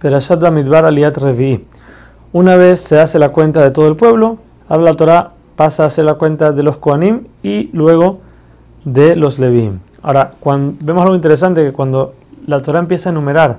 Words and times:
Perashat 0.00 0.40
Bamidbar 0.40 0.84
Aliat 0.84 1.16
Revi. 1.16 1.64
Una 2.32 2.56
vez 2.56 2.80
se 2.80 3.00
hace 3.00 3.18
la 3.18 3.30
cuenta 3.30 3.62
de 3.62 3.70
todo 3.70 3.88
el 3.88 3.96
pueblo, 3.96 4.38
habla 4.68 4.90
la 4.90 4.96
Torah, 4.96 5.32
pasa 5.56 5.84
a 5.84 5.86
hacer 5.86 6.04
la 6.04 6.14
cuenta 6.14 6.52
de 6.52 6.62
los 6.62 6.76
Koanim 6.76 7.24
y 7.42 7.70
luego 7.72 8.20
de 8.84 9.16
los 9.16 9.38
Levim. 9.38 9.78
Ahora, 10.02 10.30
vemos 10.44 11.02
algo 11.02 11.14
interesante 11.14 11.64
que 11.64 11.72
cuando 11.72 12.14
la 12.46 12.60
Torah 12.60 12.78
empieza 12.78 13.08
a 13.08 13.12
enumerar, 13.12 13.58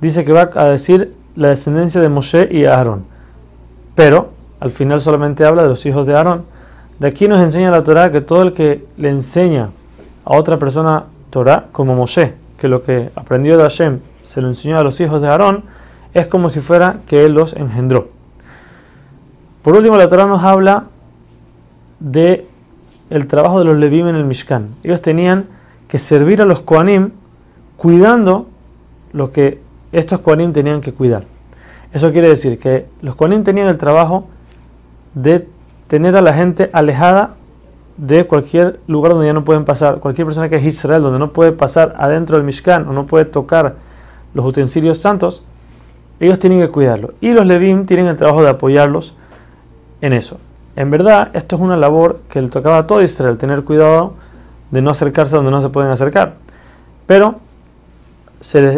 dice 0.00 0.24
que 0.24 0.32
va 0.32 0.50
a 0.54 0.64
decir 0.64 1.14
la 1.36 1.48
descendencia 1.48 2.00
de 2.00 2.08
Moshe 2.08 2.48
y 2.50 2.64
Aarón. 2.64 3.04
Pero 3.94 4.30
al 4.60 4.70
final 4.70 5.00
solamente 5.00 5.44
habla 5.44 5.62
de 5.62 5.68
los 5.68 5.86
hijos 5.86 6.06
de 6.06 6.16
Aarón. 6.16 6.44
De 6.98 7.06
aquí 7.06 7.28
nos 7.28 7.40
enseña 7.40 7.70
la 7.70 7.84
Torah 7.84 8.10
que 8.10 8.20
todo 8.20 8.42
el 8.42 8.52
que 8.52 8.84
le 8.96 9.10
enseña 9.10 9.70
a 10.24 10.36
otra 10.36 10.58
persona 10.58 11.04
Torah, 11.30 11.66
como 11.70 11.94
Moshe, 11.94 12.34
que 12.58 12.68
lo 12.68 12.82
que 12.82 13.10
aprendió 13.14 13.56
de 13.56 13.62
Hashem 13.62 14.00
se 14.28 14.42
lo 14.42 14.48
enseñó 14.48 14.78
a 14.78 14.82
los 14.82 15.00
hijos 15.00 15.22
de 15.22 15.28
Aarón, 15.28 15.64
es 16.12 16.26
como 16.26 16.50
si 16.50 16.60
fuera 16.60 16.98
que 17.06 17.24
él 17.24 17.32
los 17.32 17.54
engendró. 17.54 18.08
Por 19.62 19.74
último, 19.74 19.96
la 19.96 20.06
Torah 20.06 20.26
nos 20.26 20.44
habla 20.44 20.84
de 21.98 22.46
el 23.08 23.26
trabajo 23.26 23.58
de 23.58 23.64
los 23.64 23.78
Levim 23.78 24.06
en 24.06 24.16
el 24.16 24.26
Mishkan. 24.26 24.74
Ellos 24.84 25.00
tenían 25.00 25.46
que 25.88 25.96
servir 25.96 26.42
a 26.42 26.44
los 26.44 26.60
Koanim 26.60 27.12
cuidando 27.78 28.48
lo 29.14 29.32
que 29.32 29.62
estos 29.92 30.20
Koanim 30.20 30.52
tenían 30.52 30.82
que 30.82 30.92
cuidar. 30.92 31.24
Eso 31.94 32.12
quiere 32.12 32.28
decir 32.28 32.58
que 32.58 32.84
los 33.00 33.14
Koanim 33.14 33.44
tenían 33.44 33.68
el 33.68 33.78
trabajo 33.78 34.26
de 35.14 35.48
tener 35.86 36.16
a 36.16 36.20
la 36.20 36.34
gente 36.34 36.68
alejada 36.74 37.36
de 37.96 38.24
cualquier 38.24 38.78
lugar 38.88 39.12
donde 39.12 39.26
ya 39.26 39.32
no 39.32 39.46
pueden 39.46 39.64
pasar, 39.64 40.00
cualquier 40.00 40.26
persona 40.26 40.50
que 40.50 40.56
es 40.56 40.64
Israel, 40.66 41.00
donde 41.00 41.18
no 41.18 41.32
puede 41.32 41.52
pasar 41.52 41.94
adentro 41.98 42.36
del 42.36 42.44
Mishkan 42.44 42.86
o 42.86 42.92
no 42.92 43.06
puede 43.06 43.24
tocar 43.24 43.87
los 44.34 44.44
utensilios 44.44 44.98
santos, 44.98 45.42
ellos 46.20 46.38
tienen 46.38 46.60
que 46.60 46.68
cuidarlo. 46.68 47.14
Y 47.20 47.32
los 47.32 47.46
Levim 47.46 47.86
tienen 47.86 48.06
el 48.06 48.16
trabajo 48.16 48.42
de 48.42 48.50
apoyarlos 48.50 49.14
en 50.00 50.12
eso. 50.12 50.38
En 50.76 50.90
verdad, 50.90 51.30
esto 51.32 51.56
es 51.56 51.62
una 51.62 51.76
labor 51.76 52.20
que 52.28 52.40
le 52.40 52.48
tocaba 52.48 52.78
a 52.78 52.86
todo 52.86 53.02
Israel, 53.02 53.36
tener 53.36 53.64
cuidado 53.64 54.14
de 54.70 54.82
no 54.82 54.90
acercarse 54.90 55.36
donde 55.36 55.50
no 55.50 55.62
se 55.62 55.70
pueden 55.70 55.90
acercar. 55.90 56.34
Pero 57.06 57.36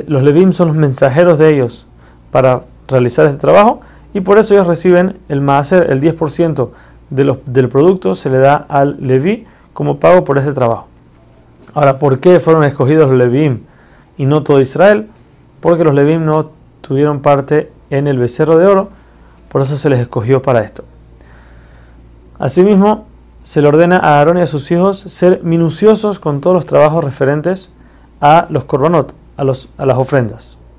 los 0.06 0.22
Levim 0.22 0.52
son 0.52 0.68
los 0.68 0.76
mensajeros 0.76 1.38
de 1.38 1.52
ellos 1.52 1.86
para 2.30 2.62
realizar 2.88 3.26
este 3.26 3.38
trabajo 3.38 3.80
y 4.14 4.20
por 4.20 4.38
eso 4.38 4.54
ellos 4.54 4.66
reciben 4.66 5.18
el 5.28 5.40
maaser, 5.40 5.90
el 5.90 6.00
10% 6.00 6.70
de 7.10 7.24
los, 7.24 7.38
del 7.44 7.68
producto 7.68 8.14
se 8.14 8.30
le 8.30 8.38
da 8.38 8.56
al 8.56 8.96
Leví 9.00 9.46
como 9.72 9.98
pago 9.98 10.24
por 10.24 10.38
ese 10.38 10.52
trabajo. 10.52 10.86
Ahora, 11.74 11.98
¿por 11.98 12.18
qué 12.18 12.40
fueron 12.40 12.64
escogidos 12.64 13.08
los 13.08 13.18
Levim 13.18 13.60
y 14.16 14.26
no 14.26 14.42
todo 14.42 14.60
Israel? 14.60 15.08
Porque 15.60 15.84
los 15.84 15.94
Levim 15.94 16.24
no 16.24 16.50
tuvieron 16.80 17.20
parte 17.20 17.72
en 17.90 18.06
el 18.06 18.18
becerro 18.18 18.58
de 18.58 18.66
oro, 18.66 18.90
por 19.50 19.62
eso 19.62 19.76
se 19.76 19.90
les 19.90 20.00
escogió 20.00 20.42
para 20.42 20.60
esto. 20.60 20.84
Asimismo, 22.38 23.06
se 23.42 23.62
le 23.62 23.68
ordena 23.68 23.96
a 23.96 24.18
Aarón 24.18 24.38
y 24.38 24.42
a 24.42 24.46
sus 24.46 24.70
hijos 24.70 24.98
ser 24.98 25.42
minuciosos 25.42 26.18
con 26.18 26.40
todos 26.40 26.54
los 26.54 26.66
trabajos 26.66 27.04
referentes 27.04 27.72
a 28.20 28.46
los 28.50 28.64
korbanot, 28.64 29.14
a, 29.36 29.44
los, 29.44 29.68
a 29.76 29.86
las 29.86 29.98
ofrendas. 29.98 30.58